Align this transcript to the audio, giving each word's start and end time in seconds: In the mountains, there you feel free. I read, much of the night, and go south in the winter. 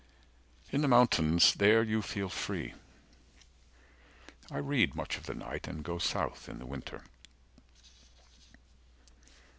In 0.71 0.81
the 0.81 0.87
mountains, 0.87 1.53
there 1.53 1.83
you 1.83 2.01
feel 2.01 2.27
free. 2.27 2.73
I 4.49 4.57
read, 4.57 4.95
much 4.95 5.15
of 5.19 5.27
the 5.27 5.35
night, 5.35 5.67
and 5.67 5.83
go 5.83 5.99
south 5.99 6.49
in 6.49 6.57
the 6.57 6.65
winter. 6.65 7.03